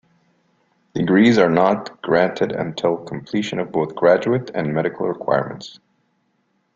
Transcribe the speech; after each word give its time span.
Degrees 0.95 1.37
are 1.37 1.51
not 1.51 2.01
granted 2.01 2.53
until 2.53 2.97
completion 2.97 3.59
of 3.59 3.71
both 3.71 3.93
graduate 3.93 4.49
and 4.55 4.73
medical 4.73 5.07
requirements. 5.07 5.79